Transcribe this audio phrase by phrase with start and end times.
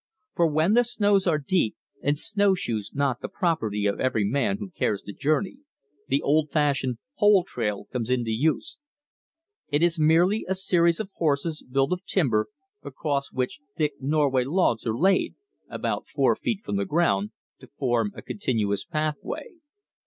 [0.35, 4.71] For when the snows are deep and snowshoes not the property of every man who
[4.71, 5.57] cares to journey,
[6.07, 8.79] the old fashioned "pole trail" comes into use.
[9.69, 12.47] It is merely a series of horses built of timber
[12.81, 15.35] across which thick Norway logs are laid,
[15.69, 17.29] about four feet from the ground,
[17.59, 19.57] to form a continuous pathway.